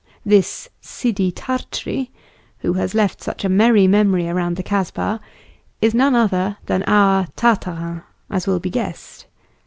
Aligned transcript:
This 0.25 0.67
Sidi 0.81 1.31
Tart'ri, 1.31 2.09
who 2.57 2.73
has 2.73 2.95
left 2.95 3.21
such 3.21 3.45
a 3.45 3.49
merry 3.49 3.85
memory 3.85 4.27
around 4.27 4.55
the 4.57 4.63
Kasbah, 4.63 5.19
is 5.79 5.93
no 5.93 6.15
other 6.15 6.57
than 6.65 6.81
our 6.87 7.27
Tartarin, 7.35 8.01
as 8.27 8.47
will 8.47 8.59
be 8.59 8.71
guessed. 8.71 9.27